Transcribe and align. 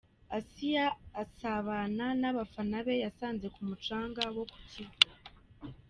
Assia 0.37 0.85
asabana 1.21 2.05
n'abafana 2.21 2.77
be 2.85 2.93
yasanze 3.03 3.47
ku 3.55 3.61
mucanga 3.69 4.23
wo 4.35 4.43
ku 4.51 4.57
Kivu. 4.71 4.97